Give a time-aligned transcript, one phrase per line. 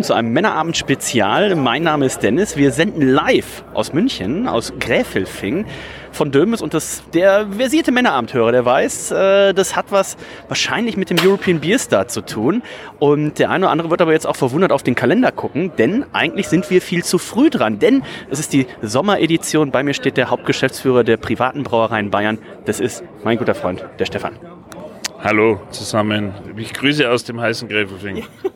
[0.00, 1.54] zu einem Männerabend-Spezial.
[1.54, 2.56] Mein Name ist Dennis.
[2.56, 5.66] Wir senden live aus München, aus Gräfelfing
[6.12, 10.16] von Dömes und das, der versierte Männerabendhörer, der weiß, äh, das hat was
[10.48, 12.62] wahrscheinlich mit dem European Beer Star zu tun.
[13.00, 16.06] Und der eine oder andere wird aber jetzt auch verwundert auf den Kalender gucken, denn
[16.14, 17.78] eigentlich sind wir viel zu früh dran.
[17.78, 19.72] Denn es ist die Sommeredition.
[19.72, 22.38] Bei mir steht der Hauptgeschäftsführer der privaten Brauereien Bayern.
[22.64, 24.38] Das ist mein guter Freund, der Stefan.
[25.22, 26.32] Hallo zusammen.
[26.56, 28.24] Ich grüße aus dem heißen Gräfelfing.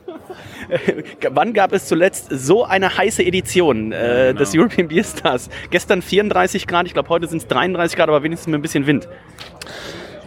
[1.31, 4.39] Wann gab es zuletzt so eine heiße Edition äh, genau.
[4.39, 5.48] des European Beer Stars?
[5.70, 8.86] Gestern 34 Grad, ich glaube heute sind es 33 Grad, aber wenigstens mit ein bisschen
[8.86, 9.08] Wind.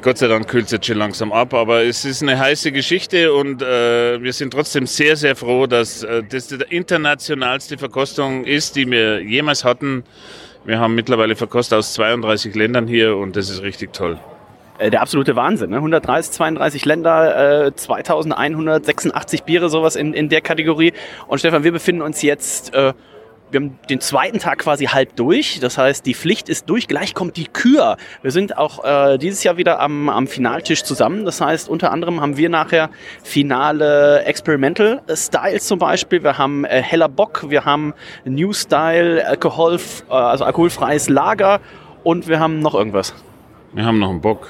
[0.01, 3.33] Gott sei Dank kühlt es jetzt schon langsam ab, aber es ist eine heiße Geschichte
[3.33, 8.77] und äh, wir sind trotzdem sehr, sehr froh, dass äh, das die internationalste Verkostung ist,
[8.77, 10.05] die wir jemals hatten.
[10.63, 14.17] Wir haben mittlerweile Verkost aus 32 Ländern hier und das ist richtig toll.
[14.79, 15.77] Äh, Der absolute Wahnsinn, ne?
[15.77, 20.93] 130, 32 Länder, äh, 2186 Biere, sowas in, in der Kategorie.
[21.27, 22.93] Und Stefan, wir befinden uns jetzt, äh,
[23.51, 25.59] wir haben den zweiten Tag quasi halb durch.
[25.59, 26.87] Das heißt, die Pflicht ist durch.
[26.87, 27.97] Gleich kommt die Kür.
[28.21, 31.25] Wir sind auch äh, dieses Jahr wieder am, am Finaltisch zusammen.
[31.25, 32.89] Das heißt, unter anderem haben wir nachher
[33.23, 36.23] finale Experimental Styles zum Beispiel.
[36.23, 41.59] Wir haben äh, heller Bock, wir haben New Style, Alkohol, äh, also alkoholfreies Lager
[42.03, 43.15] und wir haben noch irgendwas.
[43.73, 44.47] Wir haben noch einen Bock.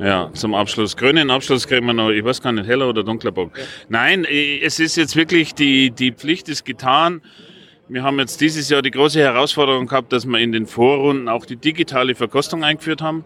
[0.00, 0.96] Ja, zum Abschluss.
[0.96, 3.52] Grünen Abschluss kriegen wir noch, ich weiß gar nicht, heller oder dunkler Bock.
[3.88, 7.22] Nein, äh, es ist jetzt wirklich, die, die Pflicht ist getan.
[7.88, 11.46] Wir haben jetzt dieses Jahr die große Herausforderung gehabt, dass wir in den Vorrunden auch
[11.46, 13.24] die digitale Verkostung eingeführt haben.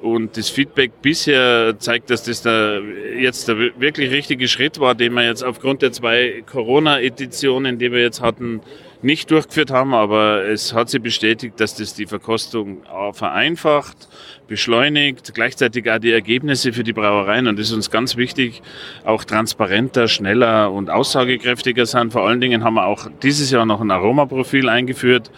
[0.00, 2.82] Und das Feedback bisher zeigt, dass das der,
[3.18, 8.02] jetzt der wirklich richtige Schritt war, den wir jetzt aufgrund der zwei Corona-Editionen, die wir
[8.02, 8.60] jetzt hatten,
[9.04, 9.94] nicht durchgeführt haben.
[9.94, 14.08] Aber es hat sich bestätigt, dass das die Verkostung äh, vereinfacht,
[14.48, 17.46] beschleunigt, gleichzeitig auch die Ergebnisse für die Brauereien.
[17.46, 18.62] Und das ist uns ganz wichtig,
[19.04, 22.12] auch transparenter, schneller und aussagekräftiger sind.
[22.12, 25.30] Vor allen Dingen haben wir auch dieses Jahr noch ein Aromaprofil eingeführt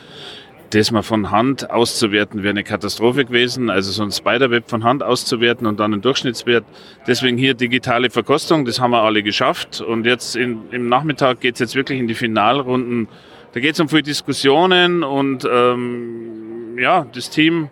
[0.70, 3.70] das mal von Hand auszuwerten, wäre eine Katastrophe gewesen.
[3.70, 6.64] Also so ein Spiderweb von Hand auszuwerten und dann einen Durchschnittswert.
[7.06, 9.80] Deswegen hier digitale Verkostung, das haben wir alle geschafft.
[9.80, 13.08] Und jetzt in, im Nachmittag geht es jetzt wirklich in die Finalrunden.
[13.52, 17.70] Da geht es um viele Diskussionen und ähm, ja, das Team,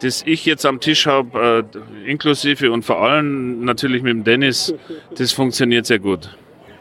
[0.00, 4.74] das ich jetzt am Tisch habe, äh, inklusive und vor allem natürlich mit dem Dennis,
[5.16, 6.30] das funktioniert sehr gut.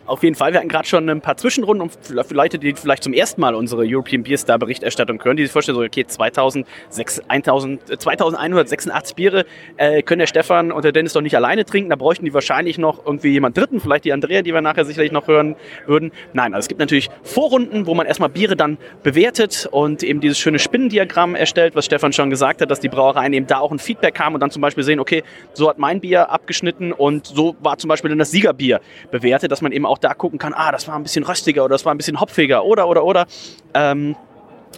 [0.07, 3.03] Auf jeden Fall, wir hatten gerade schon ein paar Zwischenrunden und für Leute, die vielleicht
[3.03, 7.23] zum ersten Mal unsere European Beer Star Berichterstattung hören, die sich vorstellen, so, okay, 2006,
[7.27, 9.45] 1000, äh, 2186 Biere
[9.75, 12.77] äh, können der Stefan und der Dennis doch nicht alleine trinken, da bräuchten die wahrscheinlich
[12.77, 15.57] noch irgendwie jemand Dritten, vielleicht die Andrea, die wir nachher sicherlich noch hören
[15.87, 16.13] würden.
[16.31, 20.39] Nein, also es gibt natürlich Vorrunden, wo man erstmal Biere dann bewertet und eben dieses
[20.39, 23.79] schöne Spinnendiagramm erstellt, was Stefan schon gesagt hat, dass die Brauereien eben da auch ein
[23.79, 27.57] Feedback haben und dann zum Beispiel sehen, okay, so hat mein Bier abgeschnitten und so
[27.59, 28.79] war zum Beispiel dann das Siegerbier
[29.11, 31.73] bewertet, dass man eben auch da gucken kann, ah, das war ein bisschen röstiger oder
[31.73, 33.25] das war ein bisschen hopfiger oder, oder, oder.
[33.73, 34.15] Ähm,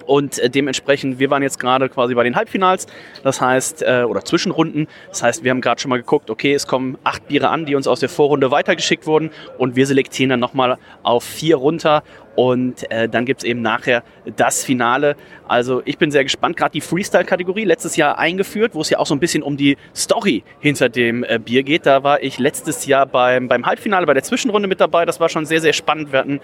[0.06, 2.88] und äh, dementsprechend, wir waren jetzt gerade quasi bei den Halbfinals,
[3.24, 4.88] das heißt, äh, oder Zwischenrunden.
[5.10, 7.76] Das heißt, wir haben gerade schon mal geguckt, okay, es kommen acht Biere an, die
[7.76, 12.04] uns aus der Vorrunde weitergeschickt wurden und wir selektieren dann nochmal auf vier runter
[12.40, 14.02] und äh, dann gibt es eben nachher
[14.38, 15.18] das Finale.
[15.46, 19.08] Also ich bin sehr gespannt, gerade die Freestyle-Kategorie, letztes Jahr eingeführt, wo es ja auch
[19.08, 21.86] so ein bisschen um die Story hinter dem äh, Bier geht.
[21.86, 25.04] Da war ich letztes Jahr beim, beim Halbfinale, bei der Zwischenrunde mit dabei.
[25.06, 26.14] Das war schon sehr, sehr spannend.
[26.14, 26.40] Wir hatten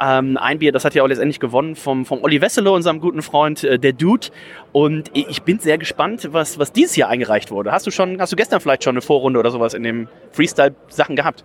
[0.00, 3.20] ähm, ein Bier, das hat ja auch letztendlich gewonnen vom, vom Olli Wesselo, unserem guten
[3.20, 4.28] Freund, äh, der Dude.
[4.70, 7.72] Und ich bin sehr gespannt, was, was dieses Jahr eingereicht wurde.
[7.72, 11.16] Hast du schon, hast du gestern vielleicht schon eine Vorrunde oder sowas in dem Freestyle-Sachen
[11.16, 11.44] gehabt?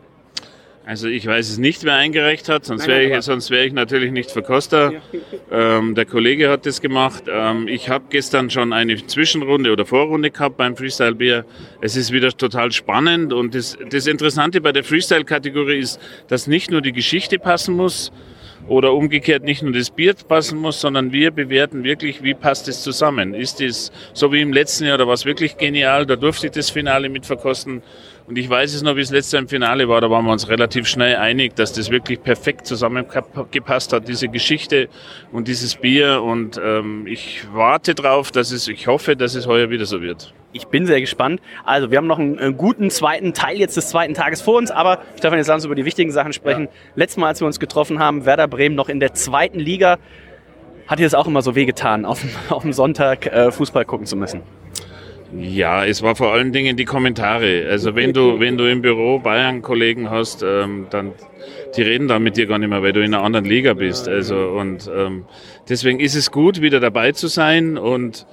[0.85, 4.11] Also ich weiß es nicht, wer eingereicht hat, sonst wäre ich, sonst wäre ich natürlich
[4.11, 4.93] nicht Verkoster.
[5.51, 7.23] Ähm, der Kollege hat das gemacht.
[7.27, 11.43] Ähm, ich habe gestern schon eine Zwischenrunde oder Vorrunde gehabt beim Freestyle Bier.
[11.81, 16.69] Es ist wieder total spannend und das, das Interessante bei der Freestyle-Kategorie ist, dass nicht
[16.69, 18.11] nur die Geschichte passen muss,
[18.67, 22.81] oder umgekehrt nicht nur das Bier passen muss, sondern wir bewerten wirklich, wie passt es
[22.81, 23.33] zusammen.
[23.33, 26.53] Ist es so wie im letzten Jahr, da war es wirklich genial, da durfte ich
[26.53, 27.83] das Finale mit verkosten.
[28.27, 30.31] Und ich weiß es noch, wie es letztes Jahr im Finale war, da waren wir
[30.31, 34.89] uns relativ schnell einig, dass das wirklich perfekt zusammengepasst hat, diese Geschichte
[35.31, 36.23] und dieses Bier.
[36.23, 40.33] Und ähm, ich warte drauf, dass es, ich hoffe, dass es heuer wieder so wird.
[40.53, 41.39] Ich bin sehr gespannt.
[41.65, 44.71] Also, wir haben noch einen, einen, guten zweiten Teil jetzt des zweiten Tages vor uns,
[44.71, 46.63] aber Stefan, jetzt lass uns über die wichtigen Sachen sprechen.
[46.63, 46.71] Ja.
[46.95, 49.99] Letztes Mal, als wir uns getroffen haben, Werder Bremen noch in der zweiten Liga.
[50.87, 54.15] Hat dir das auch immer so wehgetan, auf, auf dem Sonntag äh, Fußball gucken zu
[54.15, 54.41] müssen?
[55.33, 57.67] Ja, es war vor allen Dingen die Kommentare.
[57.69, 61.13] Also wenn du, wenn du im Büro Bayern-Kollegen hast, ähm, dann
[61.75, 64.07] die reden dann mit dir gar nicht mehr, weil du in einer anderen Liga bist.
[64.07, 65.25] Also und ähm,
[65.69, 68.25] deswegen ist es gut, wieder dabei zu sein und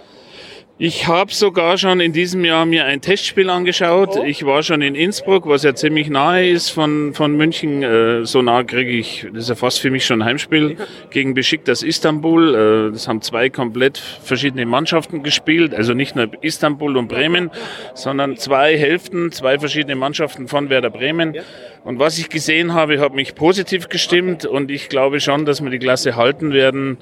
[0.84, 4.16] ich habe sogar schon in diesem Jahr mir ein Testspiel angeschaut.
[4.16, 4.24] Oh.
[4.24, 7.84] Ich war schon in Innsbruck, was ja ziemlich nahe ist von, von München.
[7.84, 10.76] Äh, so nah kriege ich, das ist ja fast für mich schon ein Heimspiel,
[11.10, 12.88] gegen Besiktas Istanbul.
[12.88, 15.72] Äh, das haben zwei komplett verschiedene Mannschaften gespielt.
[15.72, 17.52] Also nicht nur Istanbul und Bremen,
[17.94, 21.36] sondern zwei Hälften, zwei verschiedene Mannschaften von Werder Bremen.
[21.84, 25.70] Und was ich gesehen habe, hat mich positiv gestimmt und ich glaube schon, dass wir
[25.70, 26.98] die Klasse halten werden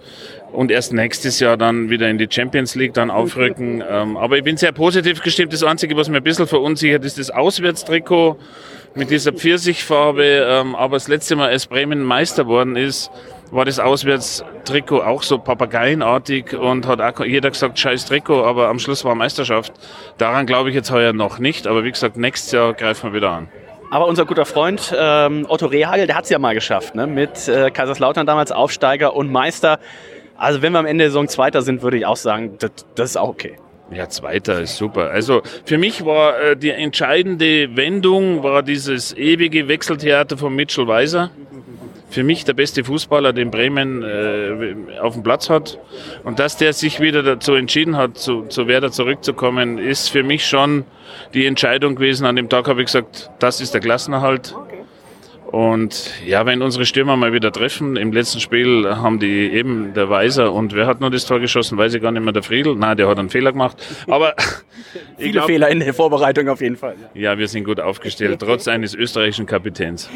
[0.53, 3.83] und erst nächstes Jahr dann wieder in die Champions League dann aufrücken.
[3.89, 5.53] Ähm, aber ich bin sehr positiv gestimmt.
[5.53, 8.37] Das Einzige, was mir ein bisschen verunsichert, ist das Auswärtstrikot
[8.95, 10.47] mit dieser Pfirsichfarbe.
[10.49, 13.11] Ähm, aber das letzte Mal, als Bremen Meister worden ist,
[13.51, 18.79] war das Auswärtstrikot auch so papageienartig und hat auch jeder gesagt, scheiß Trikot, aber am
[18.79, 19.73] Schluss war Meisterschaft.
[20.19, 23.31] Daran glaube ich jetzt heuer noch nicht, aber wie gesagt, nächstes Jahr greifen wir wieder
[23.31, 23.49] an.
[23.91, 27.09] Aber unser guter Freund ähm, Otto Rehagel, der hat es ja mal geschafft, ne?
[27.09, 29.81] mit äh, Kaiserslautern damals Aufsteiger und Meister.
[30.41, 33.11] Also wenn wir am Ende der Saison Zweiter sind, würde ich auch sagen, das, das
[33.11, 33.57] ist auch okay.
[33.95, 35.11] Ja, Zweiter ist super.
[35.11, 41.31] Also für mich war äh, die entscheidende Wendung war dieses ewige Wechseltheater von Mitchell Weiser.
[42.09, 45.79] Für mich der beste Fußballer, den Bremen äh, auf dem Platz hat.
[46.25, 50.47] Und dass der sich wieder dazu entschieden hat, zu, zu Werder zurückzukommen, ist für mich
[50.47, 50.85] schon
[51.35, 52.25] die Entscheidung gewesen.
[52.25, 54.55] An dem Tag habe ich gesagt, das ist der Klassenerhalt.
[55.51, 60.09] Und ja, wenn unsere Stürmer mal wieder treffen, im letzten Spiel haben die eben der
[60.09, 62.77] Weiser und wer hat nur das Tor geschossen, weiß ich gar nicht mehr, der Friedel.
[62.77, 63.77] Nein, der hat einen Fehler gemacht.
[64.07, 64.35] Aber
[65.19, 66.95] viele glaub, Fehler in der Vorbereitung auf jeden Fall.
[67.15, 70.09] Ja, wir sind gut aufgestellt, trotz eines österreichischen Kapitäns.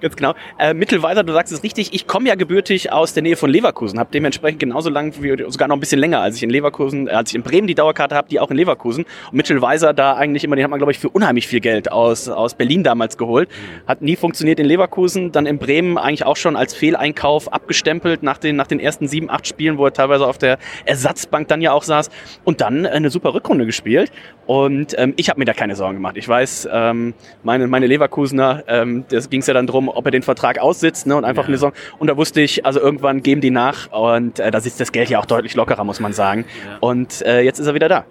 [0.00, 0.34] Ganz genau.
[0.58, 4.00] Äh, Mittelweiser, du sagst es richtig, ich komme ja gebürtig aus der Nähe von Leverkusen,
[4.00, 7.12] habe dementsprechend genauso lang wie sogar noch ein bisschen länger, als ich in Leverkusen, äh,
[7.12, 9.04] als ich in Bremen die Dauerkarte habe, die auch in Leverkusen.
[9.30, 12.28] Und Mittelweiser da eigentlich immer, den hat man glaube ich für unheimlich viel Geld aus
[12.28, 13.48] aus Berlin damals geholt,
[13.86, 18.38] hat nie funktioniert in Leverkusen, dann in Bremen eigentlich auch schon als Fehleinkauf abgestempelt nach
[18.38, 21.72] den, nach den ersten sieben, acht Spielen, wo er teilweise auf der Ersatzbank dann ja
[21.72, 22.10] auch saß
[22.44, 24.10] und dann eine super Rückrunde gespielt.
[24.46, 26.16] Und ähm, ich habe mir da keine Sorgen gemacht.
[26.16, 30.10] Ich weiß, ähm, meine, meine Leverkusener, ähm, das ging es ja dann drum, ob er
[30.10, 31.48] den Vertrag aussitzt ne, und einfach ja.
[31.48, 31.72] eine Saison.
[31.98, 35.08] Und da wusste ich, also irgendwann geben die nach und äh, da sitzt das Geld
[35.08, 36.44] ja auch deutlich lockerer, muss man sagen.
[36.66, 36.78] Ja.
[36.80, 38.04] Und äh, jetzt ist er wieder da.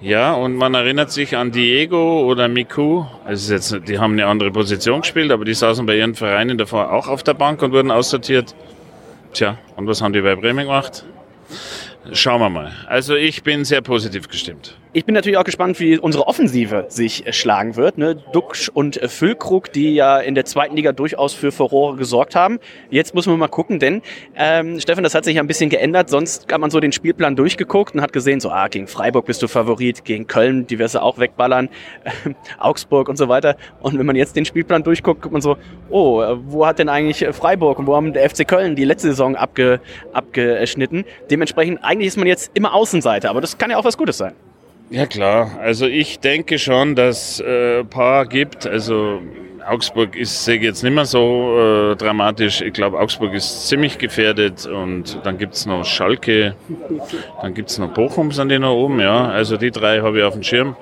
[0.00, 3.04] Ja, und man erinnert sich an Diego oder Miku.
[3.26, 6.90] Also jetzt, die haben eine andere Position gespielt, aber die saßen bei ihren Vereinen davor
[6.90, 8.54] auch auf der Bank und wurden aussortiert.
[9.34, 11.04] Tja, und was haben die bei Bremen gemacht?
[12.12, 12.72] Schauen wir mal.
[12.86, 14.79] Also ich bin sehr positiv gestimmt.
[14.92, 17.96] Ich bin natürlich auch gespannt, wie unsere Offensive sich schlagen wird.
[17.96, 18.16] Ne?
[18.32, 22.58] Duxch und Füllkrug, die ja in der zweiten Liga durchaus für Furore gesorgt haben.
[22.90, 24.02] Jetzt muss man mal gucken, denn
[24.34, 26.10] ähm, Stefan, das hat sich ja ein bisschen geändert.
[26.10, 29.40] Sonst hat man so den Spielplan durchgeguckt und hat gesehen, so ah, gegen Freiburg bist
[29.44, 31.68] du Favorit, gegen Köln, die wirst du auch wegballern,
[32.02, 33.54] äh, Augsburg und so weiter.
[33.82, 35.56] Und wenn man jetzt den Spielplan durchguckt, guckt man so,
[35.88, 39.36] oh, wo hat denn eigentlich Freiburg und wo haben der FC Köln die letzte Saison
[39.36, 39.78] abge,
[40.12, 41.04] abgeschnitten?
[41.30, 44.34] Dementsprechend, eigentlich ist man jetzt immer Außenseiter, aber das kann ja auch was Gutes sein.
[44.90, 48.66] Ja klar, also ich denke schon, dass äh, paar gibt.
[48.66, 49.22] Also
[49.64, 52.60] Augsburg ist sehe ich jetzt nicht mehr so äh, dramatisch.
[52.60, 56.56] Ich glaube, Augsburg ist ziemlich gefährdet und dann gibt's noch Schalke,
[57.40, 59.28] dann gibt's noch Bochum, sind die noch oben, ja.
[59.28, 60.74] Also die drei habe ich auf dem Schirm.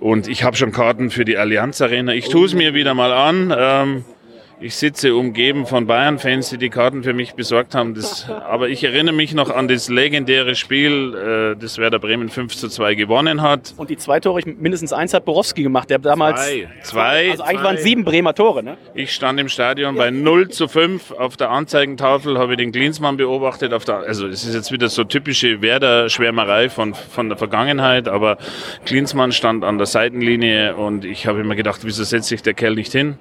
[0.00, 2.12] Und ich habe schon Karten für die Allianz Arena.
[2.12, 3.54] Ich tue es mir wieder mal an.
[3.56, 4.04] Ähm,
[4.60, 7.94] ich sitze umgeben von Bayern-Fans, die die Karten für mich besorgt haben.
[7.94, 12.54] Das, aber ich erinnere mich noch an das legendäre Spiel, äh, das Werder Bremen 5
[12.54, 13.72] zu 2 gewonnen hat.
[13.78, 16.44] Und die zwei Tore, mindestens eins hat Borowski gemacht, der damals...
[16.44, 16.68] Zwei.
[16.82, 17.64] zwei also eigentlich zwei.
[17.64, 18.76] waren sieben Bremer Tore, ne?
[18.94, 21.12] Ich stand im Stadion bei 0 zu 5.
[21.12, 23.72] Auf der Anzeigentafel habe ich den Klinsmann beobachtet.
[23.72, 28.36] Auf der, also es ist jetzt wieder so typische Werder-Schwärmerei von, von der Vergangenheit, aber
[28.84, 32.74] Klinsmann stand an der Seitenlinie und ich habe immer gedacht, wieso setzt sich der Kerl
[32.74, 33.18] nicht hin?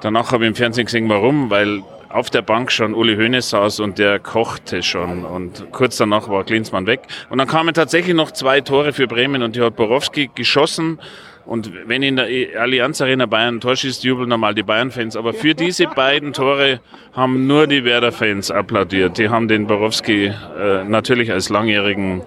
[0.00, 3.80] Danach habe ich im Fernsehen gesehen, warum, weil auf der Bank schon Uli Hoeneß saß
[3.80, 7.02] und der kochte schon und kurz danach war Klinsmann weg.
[7.28, 10.98] Und dann kamen tatsächlich noch zwei Tore für Bremen und die hat Borowski geschossen.
[11.46, 12.26] Und wenn in der
[12.60, 15.16] Allianz Arena Bayern ein Tor schießt, jubeln normal die Bayern-Fans.
[15.16, 16.80] Aber für diese beiden Tore
[17.12, 19.18] haben nur die Werder-Fans applaudiert.
[19.18, 22.22] Die haben den Borowski äh, natürlich als langjährigen,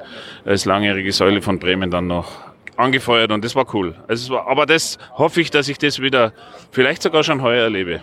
[0.45, 3.95] als langjährige Säule von Bremen dann noch angefeuert und das war cool.
[4.07, 6.33] Also war, aber das hoffe ich, dass ich das wieder
[6.71, 8.01] vielleicht sogar schon heuer erlebe.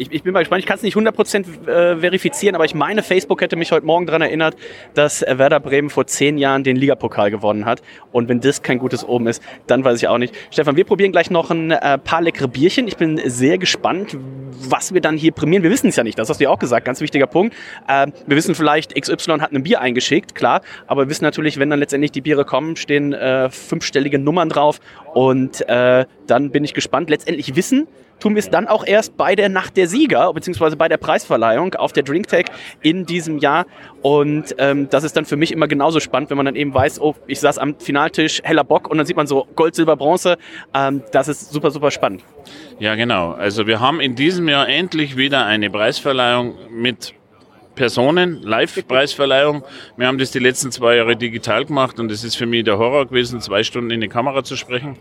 [0.00, 3.02] Ich, ich bin mal gespannt, ich kann es nicht 100% äh, verifizieren, aber ich meine,
[3.02, 4.54] Facebook hätte mich heute Morgen daran erinnert,
[4.94, 7.82] dass Werder Bremen vor zehn Jahren den Ligapokal gewonnen hat.
[8.12, 10.36] Und wenn das kein gutes Oben ist, dann weiß ich auch nicht.
[10.52, 12.86] Stefan, wir probieren gleich noch ein äh, paar leckere Bierchen.
[12.86, 14.16] Ich bin sehr gespannt,
[14.68, 15.64] was wir dann hier prämieren.
[15.64, 17.56] Wir wissen es ja nicht, das hast du ja auch gesagt, ganz wichtiger Punkt.
[17.88, 21.70] Äh, wir wissen vielleicht, XY hat ein Bier eingeschickt, klar, aber wir wissen natürlich, wenn
[21.70, 24.78] dann letztendlich die Biere kommen, stehen äh, fünfstellige Nummern drauf
[25.12, 27.10] und äh, dann bin ich gespannt.
[27.10, 27.88] Letztendlich wissen,
[28.20, 31.74] tun wir es dann auch erst bei der Nacht der Sieger, beziehungsweise bei der Preisverleihung
[31.74, 32.46] auf der DrinkTech
[32.82, 33.66] in diesem Jahr.
[34.02, 37.00] Und ähm, das ist dann für mich immer genauso spannend, wenn man dann eben weiß,
[37.00, 40.38] oh, ich saß am Finaltisch, heller Bock und dann sieht man so Gold, Silber, Bronze.
[40.74, 42.22] Ähm, das ist super, super spannend.
[42.78, 43.32] Ja, genau.
[43.32, 47.14] Also wir haben in diesem Jahr endlich wieder eine Preisverleihung mit
[47.74, 49.62] Personen, Live-Preisverleihung.
[49.96, 52.76] Wir haben das die letzten zwei Jahre digital gemacht und es ist für mich der
[52.76, 54.96] Horror gewesen, zwei Stunden in die Kamera zu sprechen.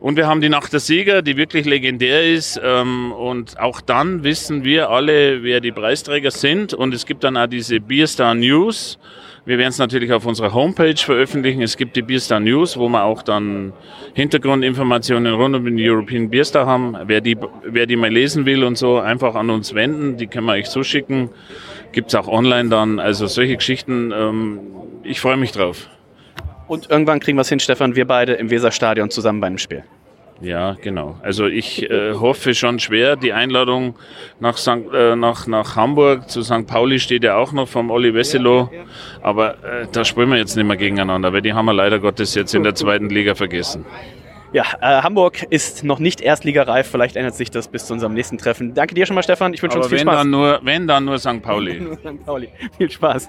[0.00, 2.58] Und wir haben die Nacht der Sieger, die wirklich legendär ist.
[2.64, 6.72] Ähm, und auch dann wissen wir alle, wer die Preisträger sind.
[6.72, 8.98] Und es gibt dann auch diese Beerstar News.
[9.44, 11.60] Wir werden es natürlich auf unserer Homepage veröffentlichen.
[11.60, 13.74] Es gibt die Beerstar News, wo wir auch dann
[14.14, 16.96] Hintergrundinformationen rund um den European Beerstar haben.
[17.04, 20.16] Wer die, wer die mal lesen will und so, einfach an uns wenden.
[20.16, 21.28] Die können wir euch zuschicken.
[21.92, 23.00] Gibt es auch online dann.
[23.00, 24.12] Also solche Geschichten.
[24.16, 24.60] Ähm,
[25.02, 25.90] ich freue mich drauf.
[26.70, 29.82] Und irgendwann kriegen wir es hin, Stefan, wir beide im Weserstadion zusammen bei einem Spiel.
[30.40, 31.16] Ja, genau.
[31.20, 33.16] Also ich äh, hoffe schon schwer.
[33.16, 33.96] Die Einladung
[34.38, 36.68] nach, St., äh, nach, nach Hamburg zu St.
[36.68, 38.70] Pauli steht ja auch noch vom Olli Wesselow.
[39.20, 42.36] Aber äh, da spielen wir jetzt nicht mehr gegeneinander, weil die haben wir leider Gottes
[42.36, 43.84] jetzt in der zweiten Liga vergessen.
[44.52, 46.88] Ja, äh, Hamburg ist noch nicht erstligareif.
[46.88, 48.74] Vielleicht ändert sich das bis zu unserem nächsten Treffen.
[48.74, 49.54] Danke dir schon mal, Stefan.
[49.54, 50.18] Ich wünsche uns viel wenn Spaß.
[50.18, 51.42] Dann nur, wenn dann nur St.
[51.42, 51.80] Pauli.
[51.80, 52.24] nur St.
[52.24, 52.48] Pauli.
[52.78, 53.28] Viel Spaß.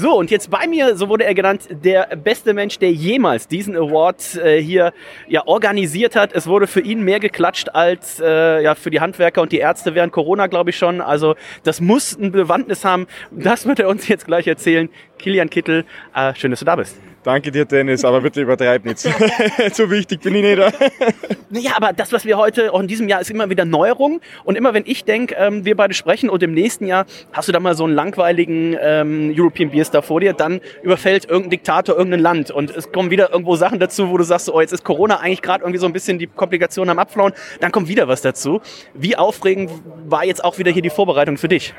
[0.00, 3.76] So, und jetzt bei mir, so wurde er genannt, der beste Mensch, der jemals diesen
[3.76, 4.94] Award äh, hier
[5.28, 6.32] ja, organisiert hat.
[6.32, 9.94] Es wurde für ihn mehr geklatscht als äh, ja, für die Handwerker und die Ärzte
[9.94, 11.02] während Corona, glaube ich schon.
[11.02, 13.08] Also das muss ein Bewandtnis haben.
[13.30, 14.88] Das wird er uns jetzt gleich erzählen.
[15.18, 16.96] Kilian Kittel, äh, schön, dass du da bist.
[17.22, 18.98] Danke dir, Dennis, aber bitte übertreib nicht.
[19.72, 20.58] so wichtig bin ich nicht.
[21.50, 24.20] Naja, aber das, was wir heute auch in diesem Jahr, ist immer wieder Neuerung.
[24.44, 27.52] Und immer wenn ich denke, ähm, wir beide sprechen und im nächsten Jahr hast du
[27.52, 31.96] da mal so einen langweiligen ähm, European Beer Star vor dir, dann überfällt irgendein Diktator
[31.96, 32.50] irgendein Land.
[32.50, 35.42] Und es kommen wieder irgendwo Sachen dazu, wo du sagst, oh, jetzt ist Corona eigentlich
[35.42, 37.34] gerade irgendwie so ein bisschen die Komplikationen am Abflauen.
[37.60, 38.62] Dann kommt wieder was dazu.
[38.94, 39.70] Wie aufregend
[40.06, 41.74] war jetzt auch wieder hier die Vorbereitung für dich?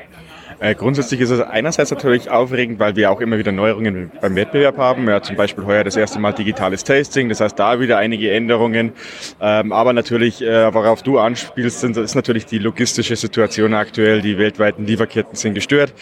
[0.62, 4.78] Äh, grundsätzlich ist es einerseits natürlich aufregend, weil wir auch immer wieder Neuerungen beim Wettbewerb
[4.78, 5.08] haben.
[5.08, 8.92] Ja, zum Beispiel heuer das erste Mal digitales Tasting, das heißt da wieder einige Änderungen.
[9.40, 14.22] Ähm, aber natürlich, äh, worauf du anspielst, sind, ist natürlich die logistische Situation aktuell.
[14.22, 15.92] Die weltweiten Lieferketten sind gestört.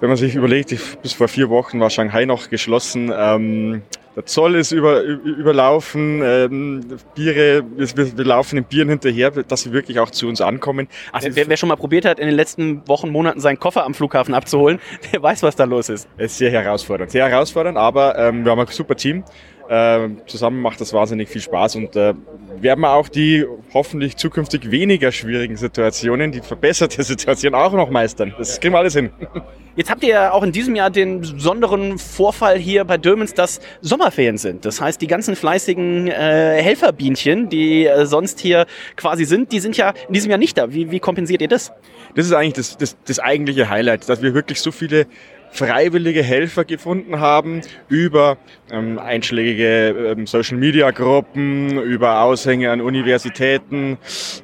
[0.00, 3.12] Wenn man sich überlegt, bis vor vier Wochen war Shanghai noch geschlossen.
[3.16, 3.82] Ähm,
[4.16, 9.72] der Zoll ist über, überlaufen, ähm, Biere, wir, wir laufen den Bieren hinterher, dass sie
[9.72, 10.88] wirklich auch zu uns ankommen.
[11.12, 13.94] Also wer, wer schon mal probiert hat, in den letzten Wochen, Monaten seinen Koffer am
[13.94, 14.80] Flughafen abzuholen,
[15.12, 16.08] der weiß, was da los ist.
[16.16, 19.24] Es ist sehr herausfordernd, sehr herausfordernd, aber ähm, wir haben ein super Team.
[19.70, 22.12] Äh, zusammen macht das wahnsinnig viel Spaß und äh,
[22.60, 28.34] werden wir auch die hoffentlich zukünftig weniger schwierigen Situationen, die verbesserte Situation auch noch meistern.
[28.36, 29.10] Das kriegen wir alles hin.
[29.76, 33.60] Jetzt habt ihr ja auch in diesem Jahr den besonderen Vorfall hier bei Dömens, dass
[33.80, 34.64] Sommerferien sind.
[34.64, 39.76] Das heißt, die ganzen fleißigen äh, Helferbienchen, die äh, sonst hier quasi sind, die sind
[39.76, 40.72] ja in diesem Jahr nicht da.
[40.74, 41.70] Wie, wie kompensiert ihr das?
[42.16, 45.06] Das ist eigentlich das, das, das eigentliche Highlight, dass wir wirklich so viele
[45.50, 48.38] freiwillige Helfer gefunden haben über
[48.70, 53.98] ähm, einschlägige ähm, Social-Media-Gruppen, über Aushänge an Universitäten,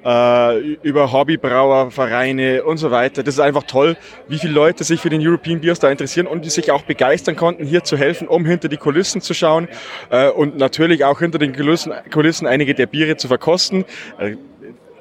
[0.05, 3.23] äh, über Hobbybrauervereine und so weiter.
[3.23, 3.97] Das ist einfach toll,
[4.29, 7.37] wie viele Leute sich für den European Beer Star interessieren und die sich auch begeistern
[7.37, 9.69] konnten, hier zu helfen, um hinter die Kulissen zu schauen
[10.11, 13.85] äh, und natürlich auch hinter den Kulissen, Kulissen einige der Biere zu verkosten.
[14.19, 14.37] Äh,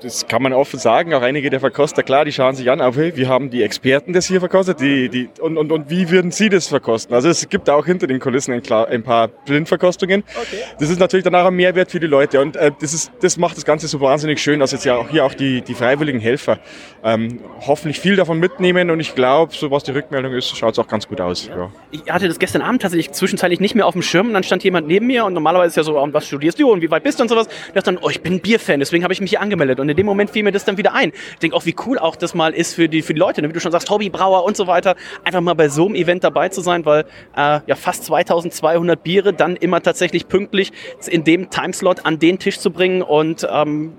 [0.02, 2.96] das kann man offen sagen, auch einige der Verkoster, klar, die schauen sich an, aber
[2.96, 6.32] hey, wir haben die Experten das hier verkostet, die, die, und, und, und wie würden
[6.32, 7.16] sie das verkosten?
[7.16, 10.24] Also es gibt auch hinter den Kulissen ein, ein paar Blindverkostungen.
[10.36, 10.58] Okay.
[10.80, 13.38] Das ist natürlich dann auch ein Mehrwert für die Leute und äh, das, ist, das
[13.38, 16.20] macht das Ganze so wahnsinnig schön, dass jetzt ja auch hier auch die, die freiwilligen
[16.20, 16.60] Helfer
[17.04, 20.80] ähm, hoffentlich viel davon mitnehmen und ich glaube, so was die Rückmeldung ist, schaut es
[20.80, 21.48] auch ganz gut aus.
[21.48, 21.56] Ja.
[21.56, 21.72] Ja.
[21.92, 24.64] Ich hatte das gestern Abend tatsächlich zwischenzeitlich nicht mehr auf dem Schirm und dann stand
[24.64, 27.20] jemand neben mir und normalerweise ist ja so, was studierst du und wie weit bist
[27.20, 27.48] du und sowas.
[27.68, 29.90] Ich dachte dann, oh, ich bin ein Bierfan, deswegen habe ich mich hier angemeldet und
[29.90, 31.12] in dem Moment fiel mir das dann wieder ein.
[31.34, 33.50] Ich denke auch, wie cool auch das mal ist für die, für die Leute, ne?
[33.50, 36.50] wie du schon sagst, Hobbybrauer und so weiter, einfach mal bei so einem Event dabei
[36.50, 40.72] zu sein, weil äh, ja fast 2200 Biere dann immer tatsächlich pünktlich
[41.08, 43.94] in dem Timeslot an den Tisch zu bringen und ähm,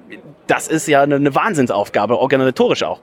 [0.47, 3.01] das ist ja eine, eine Wahnsinnsaufgabe, organisatorisch auch.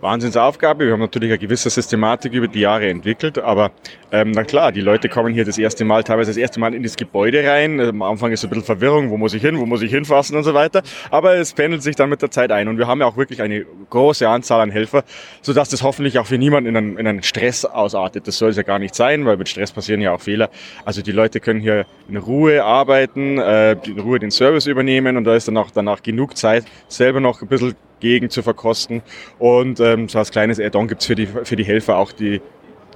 [0.00, 0.86] Wahnsinnsaufgabe.
[0.86, 3.70] Wir haben natürlich eine gewisse Systematik über die Jahre entwickelt, aber
[4.12, 6.82] ähm, na klar, die Leute kommen hier das erste Mal, teilweise das erste Mal in
[6.82, 7.80] das Gebäude rein.
[7.80, 10.36] Am Anfang ist so ein bisschen Verwirrung, wo muss ich hin, wo muss ich hinfassen
[10.36, 10.82] und so weiter.
[11.10, 13.42] Aber es pendelt sich dann mit der Zeit ein und wir haben ja auch wirklich
[13.42, 15.04] eine große Anzahl an Helfer,
[15.42, 18.28] sodass das hoffentlich auch für niemanden in einen, in einen Stress ausartet.
[18.28, 20.50] Das soll es ja gar nicht sein, weil mit Stress passieren ja auch Fehler.
[20.84, 25.24] Also die Leute können hier in Ruhe arbeiten, äh, in Ruhe den Service übernehmen und
[25.24, 29.02] da ist dann auch danach genug Zeit, selber noch ein bisschen gegen zu verkosten.
[29.38, 32.40] Und ähm, so als kleines Add-on gibt's für die, für die Helfer auch die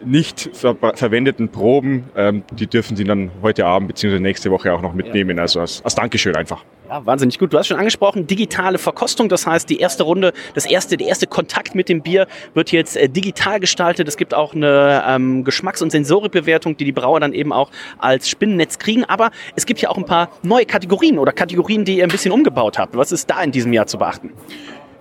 [0.04, 4.18] nicht ver verwendeten Proben, ähm, die dürfen sie dann heute Abend bzw.
[4.18, 5.36] nächste Woche auch noch mitnehmen.
[5.36, 5.42] Ja.
[5.42, 6.64] Also als, als Dankeschön einfach.
[6.88, 7.52] Ja, wahnsinnig gut.
[7.52, 9.28] Du hast schon angesprochen, digitale Verkostung.
[9.28, 12.96] Das heißt, die erste Runde, das erste, der erste Kontakt mit dem Bier wird jetzt
[12.96, 14.08] äh, digital gestaltet.
[14.08, 18.28] Es gibt auch eine ähm, Geschmacks- und Sensorikbewertung, die die Brauer dann eben auch als
[18.28, 19.04] Spinnennetz kriegen.
[19.04, 22.32] Aber es gibt ja auch ein paar neue Kategorien oder Kategorien, die ihr ein bisschen
[22.32, 22.96] umgebaut habt.
[22.96, 24.32] Was ist da in diesem Jahr zu beachten?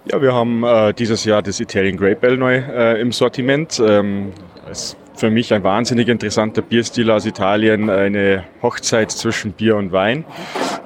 [0.06, 3.82] Ja, wir haben äh, dieses Jahr das Italian Grape Ale neu äh, im Sortiment.
[3.86, 4.32] Ähm,
[4.72, 10.24] ist für mich ein wahnsinnig interessanter Bierstil aus Italien, eine Hochzeit zwischen Bier und Wein.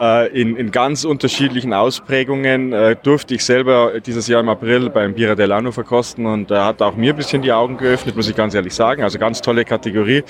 [0.01, 5.13] Äh, in, in ganz unterschiedlichen Ausprägungen äh, durfte ich selber dieses Jahr im April beim
[5.13, 8.35] Bira dell'Anno verkosten und er hat auch mir ein bisschen die Augen geöffnet, muss ich
[8.35, 9.03] ganz ehrlich sagen.
[9.03, 10.23] Also ganz tolle Kategorie.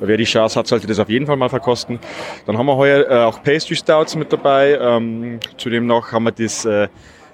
[0.00, 1.98] Wer die Chance hat, sollte das auf jeden Fall mal verkosten.
[2.46, 4.78] Dann haben wir heuer äh, auch Pastry Stouts mit dabei.
[4.80, 6.66] Ähm, zudem noch haben wir das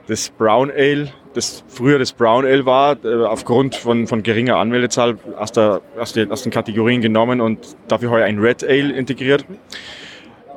[0.07, 5.19] das Brown Ale, das früher das Brown Ale war, äh, aufgrund von, von geringer Anmeldezahl
[5.37, 9.45] aus, der, aus, den, aus den Kategorien genommen und dafür heuer ein Red Ale integriert.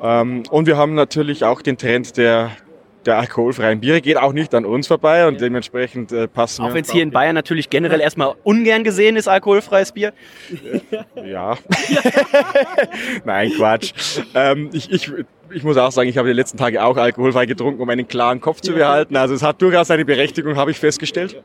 [0.01, 2.51] Ähm, und wir haben natürlich auch den Trend der,
[3.05, 6.83] der alkoholfreien Biere geht auch nicht an uns vorbei und dementsprechend äh, passen Auch wenn
[6.83, 10.13] es hier in Bayern natürlich generell erstmal ungern gesehen ist, alkoholfreies Bier.
[11.25, 11.57] Ja.
[13.25, 13.93] Nein, Quatsch.
[14.35, 15.11] Ähm, ich, ich,
[15.53, 18.41] ich muss auch sagen, ich habe die letzten Tage auch alkoholfrei getrunken, um einen klaren
[18.41, 19.15] Kopf zu behalten.
[19.15, 21.41] Also es hat durchaus seine Berechtigung, habe ich festgestellt.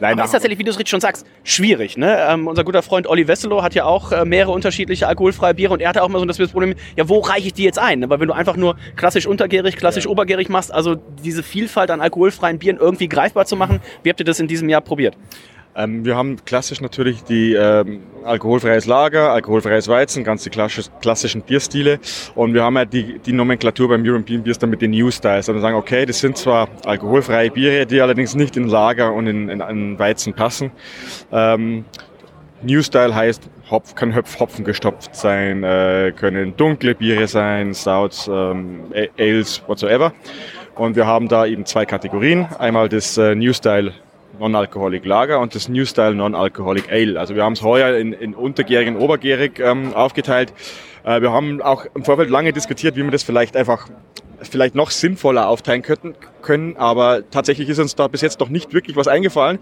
[0.00, 1.96] Nein, Aber ist tatsächlich, wie du es schon sagst, schwierig.
[1.96, 2.18] Ne?
[2.28, 5.80] Ähm, unser guter Freund Olli Wesselow hat ja auch äh, mehrere unterschiedliche alkoholfreie Biere und
[5.80, 8.00] er hatte auch mal so das Problem, ja, wo reiche ich die jetzt ein?
[8.00, 8.10] Ne?
[8.10, 10.10] Weil wenn du einfach nur klassisch untergärig, klassisch ja.
[10.10, 14.26] obergärig machst, also diese Vielfalt an alkoholfreien Bieren irgendwie greifbar zu machen, wie habt ihr
[14.26, 15.16] das in diesem Jahr probiert?
[15.74, 21.98] Ähm, wir haben klassisch natürlich die ähm, alkoholfreies Lager, alkoholfreies Weizen, ganz die klassischen Bierstile.
[22.34, 25.48] Und wir haben ja die, die Nomenklatur beim European Beers dann mit den New Styles.
[25.48, 29.26] Also wir sagen, okay, das sind zwar alkoholfreie Biere, die allerdings nicht in Lager und
[29.26, 30.70] in, in, in Weizen passen.
[31.30, 31.84] Ähm,
[32.62, 38.28] New Style heißt, Hopf, kann Hopf, Hopfen gestopft sein, äh, können dunkle Biere sein, Stouts,
[38.28, 40.12] ähm, Ales, whatsoever.
[40.74, 42.46] Und wir haben da eben zwei Kategorien.
[42.58, 43.92] Einmal das äh, New Style
[44.38, 47.18] Non-Alcoholic Lager und das New Style Non-Alcoholic Ale.
[47.18, 50.52] Also wir haben es heuer in, in untergärig und obergärig ähm, aufgeteilt.
[51.04, 53.88] Äh, wir haben auch im Vorfeld lange diskutiert, wie wir das vielleicht einfach
[54.42, 58.74] vielleicht noch sinnvoller aufteilen könnten, können, aber tatsächlich ist uns da bis jetzt noch nicht
[58.74, 59.58] wirklich was eingefallen.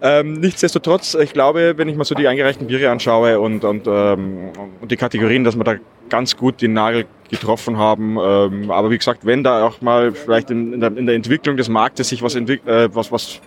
[0.00, 4.50] Ähm, nichtsdestotrotz, ich glaube, wenn ich mal so die eingereichten Biere anschaue und, und, ähm,
[4.80, 5.76] und die Kategorien, dass wir da
[6.08, 8.18] ganz gut den Nagel getroffen haben.
[8.20, 11.56] Ähm, aber wie gesagt, wenn da auch mal vielleicht in, in, der, in der Entwicklung
[11.56, 13.40] des Marktes sich was, äh, was, was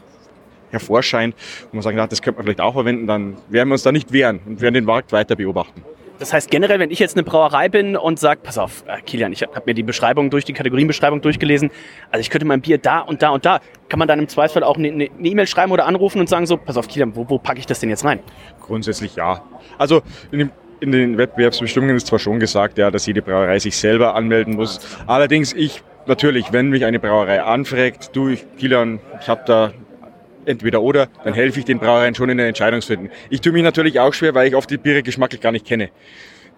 [0.71, 3.91] hervorscheint und man sagt, das könnte man vielleicht auch verwenden, dann werden wir uns da
[3.91, 5.83] nicht wehren und werden den Markt weiter beobachten.
[6.19, 9.31] Das heißt generell, wenn ich jetzt eine Brauerei bin und sage, pass auf, äh, Kilian,
[9.33, 11.69] ich habe mir die Beschreibung durch, die Kategorienbeschreibung durchgelesen,
[12.09, 14.63] also ich könnte mein Bier da und da und da, kann man dann im Zweifelsfall
[14.63, 17.37] auch eine E-Mail e schreiben oder anrufen und sagen so, pass auf, Kilian, wo, wo
[17.37, 18.19] packe ich das denn jetzt rein?
[18.61, 19.43] Grundsätzlich ja.
[19.77, 20.01] Also
[20.31, 24.15] in, dem, in den Wettbewerbsbestimmungen ist zwar schon gesagt, ja, dass jede Brauerei sich selber
[24.15, 24.79] anmelden muss.
[25.05, 29.71] Allerdings ich natürlich, wenn mich eine Brauerei anfragt, du, ich, Kilian, ich habe da
[30.47, 33.09] entweder oder, dann helfe ich den Brauereien schon in der Entscheidungsfindung.
[33.29, 35.89] Ich tue mich natürlich auch schwer, weil ich oft die Biere geschmacklich gar nicht kenne.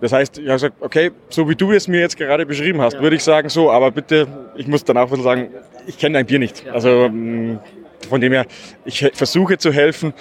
[0.02, 3.02] Das heißt, ich habe gesagt, okay, so wie du es mir jetzt gerade beschrieben hast,
[3.02, 5.50] würde ich sagen so, aber bitte, ich muss dann auch sagen,
[5.88, 6.66] ich kenne dein Bier nicht.
[6.70, 7.60] Also mm,
[8.08, 8.46] von dem her,
[8.86, 10.14] ich versuche zu helfen,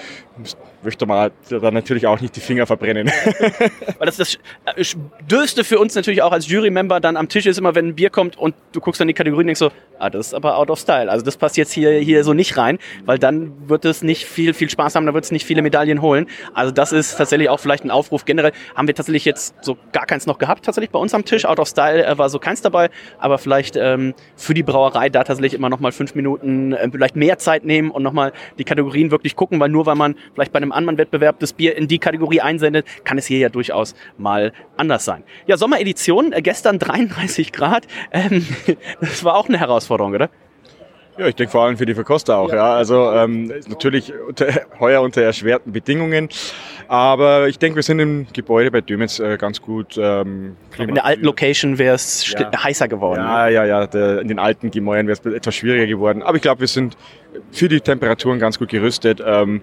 [0.82, 3.08] möchte mal da natürlich auch nicht die Finger verbrennen.
[3.98, 4.34] Weil das, das
[4.76, 4.84] äh,
[5.28, 8.10] Dürste für uns natürlich auch als Jury-Member dann am Tisch ist immer, wenn ein Bier
[8.10, 10.70] kommt und du guckst dann die Kategorien und denkst so, ah, das ist aber out
[10.70, 11.10] of style.
[11.10, 14.54] Also das passt jetzt hier, hier so nicht rein, weil dann wird es nicht viel,
[14.54, 16.26] viel Spaß haben, da wird es nicht viele Medaillen holen.
[16.54, 18.24] Also das ist tatsächlich auch vielleicht ein Aufruf.
[18.24, 21.44] Generell haben wir tatsächlich jetzt so gar keins noch gehabt, tatsächlich bei uns am Tisch.
[21.44, 25.24] Out of style äh, war so keins dabei, aber vielleicht ähm, für die Brauerei da
[25.24, 29.12] tatsächlich immer noch mal fünf Minuten, äh, vielleicht mehr Zeit nehmen und nochmal die Kategorien
[29.12, 32.00] wirklich gucken, weil nur weil man vielleicht bei einem anderen Wettbewerb das Bier in die
[32.00, 35.22] Kategorie einsendet, kann es hier ja durchaus mal anders sein.
[35.46, 37.86] Ja, Sommeredition, äh, gestern 33 Grad.
[38.10, 38.44] Ähm,
[39.00, 40.30] das war auch eine Herausforderung, oder?
[41.18, 42.50] Ja, ich denke vor allem für die Verkoster auch.
[42.50, 42.74] Ja, ja.
[42.74, 44.46] also ähm, natürlich unter,
[44.80, 46.28] heuer unter erschwerten Bedingungen,
[46.86, 49.98] aber ich denke, wir sind im Gebäude bei Dömitz äh, ganz gut.
[50.00, 52.50] Ähm, in der alten Location wäre es ja.
[52.62, 53.20] heißer geworden.
[53.20, 53.86] Ja, ja, ja.
[53.86, 56.22] Der, in den alten Gemäuern wäre es etwas schwieriger geworden.
[56.22, 56.96] Aber ich glaube, wir sind
[57.50, 59.22] für die Temperaturen ganz gut gerüstet.
[59.24, 59.60] Ähm,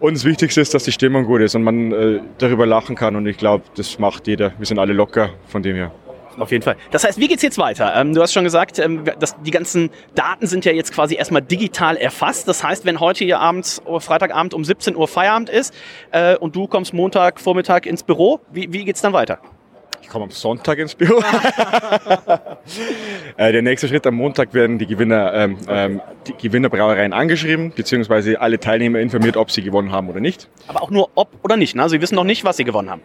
[0.00, 3.16] und das Wichtigste ist, dass die Stimmung gut ist und man äh, darüber lachen kann.
[3.16, 4.52] Und ich glaube, das macht jeder.
[4.58, 5.92] Wir sind alle locker von dem her.
[6.38, 6.76] Auf jeden Fall.
[6.90, 7.94] Das heißt, wie geht's jetzt weiter?
[7.96, 11.42] Ähm, du hast schon gesagt, ähm, dass die ganzen Daten sind ja jetzt quasi erstmal
[11.42, 12.48] digital erfasst.
[12.48, 15.74] Das heißt, wenn heute hier abends, oh, Freitagabend um 17 Uhr Feierabend ist
[16.10, 19.38] äh, und du kommst Montag Vormittag ins Büro, wie, wie geht's dann weiter?
[20.04, 21.18] Ich komme am Sonntag ins Büro.
[23.38, 28.38] äh, der nächste Schritt am Montag werden die Gewinner, ähm, ähm, die Gewinnerbrauereien angeschrieben, beziehungsweise
[28.38, 30.50] alle Teilnehmer informiert, ob sie gewonnen haben oder nicht.
[30.68, 31.74] Aber auch nur ob oder nicht.
[31.74, 31.88] Ne?
[31.88, 33.00] Sie wissen noch nicht, was sie gewonnen haben.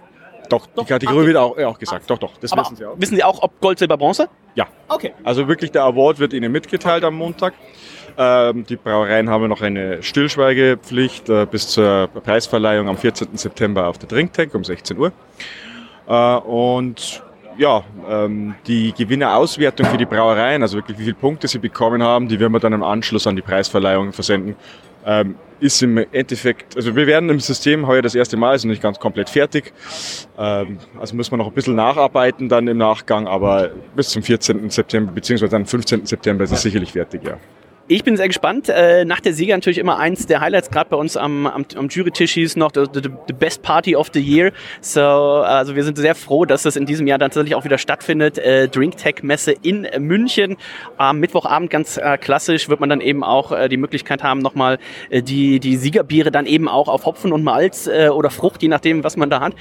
[0.49, 2.09] Doch, doch, die Kategorie wird auch, auch gesagt.
[2.09, 2.93] Doch, doch, das Aber wissen Sie auch.
[2.97, 4.29] Wissen Sie auch, ob Gold, Silber, Bronze?
[4.55, 4.67] Ja.
[4.87, 5.13] Okay.
[5.23, 7.53] Also wirklich der Award wird Ihnen mitgeteilt am Montag.
[8.17, 13.37] Ähm, die Brauereien haben noch eine Stillschweigepflicht äh, bis zur Preisverleihung am 14.
[13.37, 15.11] September auf der Drinktank um 16 Uhr.
[16.07, 17.23] Äh, und
[17.57, 22.27] ja, ähm, die Gewinnerauswertung für die Brauereien, also wirklich wie viele Punkte sie bekommen haben,
[22.27, 24.55] die werden wir dann im Anschluss an die Preisverleihung versenden.
[25.05, 28.69] Ähm, ist im Endeffekt, also wir werden im System heuer das erste Mal, ist noch
[28.69, 29.73] nicht ganz komplett fertig.
[30.37, 34.69] Ähm, also muss man noch ein bisschen nacharbeiten dann im Nachgang, aber bis zum 14.
[34.69, 36.05] September, beziehungsweise dann 15.
[36.05, 37.37] September ist es sicherlich fertig, ja.
[37.91, 38.69] Ich bin sehr gespannt.
[38.69, 41.89] Äh, nach der Sieger natürlich immer eins der Highlights, gerade bei uns am, am, am
[41.89, 44.51] Jury-Tisch hieß noch the, the, the, Best Party of the Year.
[44.79, 47.79] So, also wir sind sehr froh, dass das in diesem Jahr dann tatsächlich auch wieder
[47.79, 48.37] stattfindet.
[48.37, 50.57] Äh, Drinktech-Messe in München.
[50.97, 54.77] Am Mittwochabend ganz äh, klassisch wird man dann eben auch äh, die Möglichkeit haben, nochmal
[55.11, 59.17] die, die Siegerbiere dann eben auch auf Hopfen und Malz oder Frucht, je nachdem, was
[59.17, 59.53] man da hat,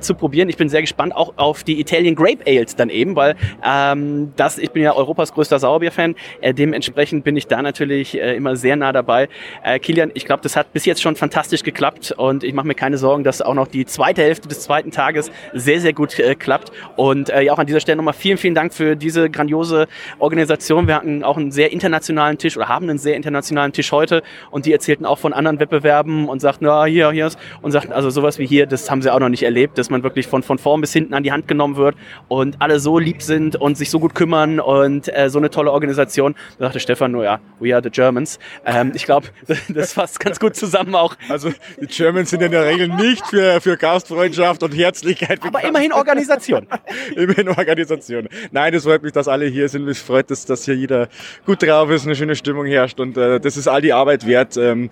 [0.00, 0.48] zu probieren.
[0.48, 4.58] Ich bin sehr gespannt auch auf die Italian Grape Ales dann eben, weil ähm, das,
[4.58, 6.16] ich bin ja Europas größter Sauerbier-Fan.
[6.42, 9.28] Dementsprechend bin ich da natürlich natürlich äh, immer sehr nah dabei.
[9.62, 12.74] Äh, Kilian, ich glaube, das hat bis jetzt schon fantastisch geklappt und ich mache mir
[12.74, 16.34] keine Sorgen, dass auch noch die zweite Hälfte des zweiten Tages sehr, sehr gut äh,
[16.34, 16.72] klappt.
[16.96, 20.86] Und äh, ja, auch an dieser Stelle nochmal vielen, vielen Dank für diese grandiose Organisation.
[20.86, 24.64] Wir hatten auch einen sehr internationalen Tisch oder haben einen sehr internationalen Tisch heute und
[24.64, 28.08] die erzählten auch von anderen Wettbewerben und sagten, ja, hier, hier ist und sagten, also
[28.08, 30.58] sowas wie hier, das haben sie auch noch nicht erlebt, dass man wirklich von, von
[30.58, 31.96] vorn bis hinten an die Hand genommen wird
[32.28, 35.72] und alle so lieb sind und sich so gut kümmern und äh, so eine tolle
[35.72, 36.34] Organisation.
[36.58, 38.38] Da sagte Stefan nur, ja, we are the Germans.
[38.64, 39.28] Ähm, ich glaube,
[39.68, 41.16] das fasst ganz gut zusammen auch.
[41.28, 45.56] Also die Germans sind in der Regel nicht für, für Gastfreundschaft und Herzlichkeit bekannt.
[45.56, 46.66] Aber immerhin Organisation.
[47.16, 48.28] immerhin Organisation.
[48.50, 49.88] Nein, es freut mich, dass alle hier sind.
[49.88, 51.08] Es freut mich, dass hier jeder
[51.44, 54.56] gut drauf ist, eine schöne Stimmung herrscht und äh, das ist all die Arbeit wert.
[54.56, 54.88] Ähm,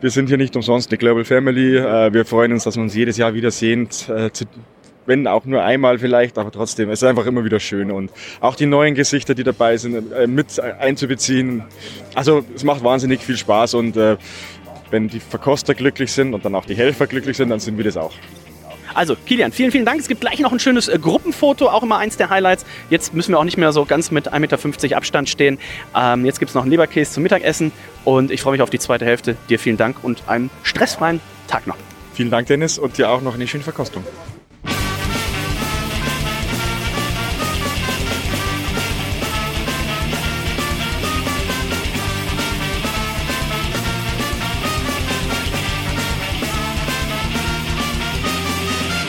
[0.00, 1.76] wir sind hier nicht umsonst eine Global Family.
[1.76, 3.88] Äh, wir freuen uns, dass wir uns jedes Jahr wiedersehen.
[4.08, 4.30] Äh,
[5.06, 8.10] wenn auch nur einmal vielleicht, aber trotzdem, es ist einfach immer wieder schön und
[8.40, 11.64] auch die neuen Gesichter, die dabei sind, äh, mit einzubeziehen.
[12.14, 14.16] Also es macht wahnsinnig viel Spaß und äh,
[14.90, 17.84] wenn die Verkoster glücklich sind und dann auch die Helfer glücklich sind, dann sind wir
[17.84, 18.12] das auch.
[18.94, 20.00] Also, Kilian, vielen, vielen Dank.
[20.00, 22.66] Es gibt gleich noch ein schönes äh, Gruppenfoto, auch immer eins der Highlights.
[22.90, 25.58] Jetzt müssen wir auch nicht mehr so ganz mit 1,50 Meter Abstand stehen.
[25.96, 27.72] Ähm, jetzt gibt es noch einen Leberkäse zum Mittagessen
[28.04, 29.36] und ich freue mich auf die zweite Hälfte.
[29.48, 31.76] Dir vielen Dank und einen stressfreien Tag noch.
[32.14, 34.04] Vielen Dank, Dennis, und dir auch noch eine schöne Verkostung.